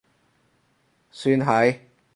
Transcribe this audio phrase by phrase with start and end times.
[1.11, 1.79] 算係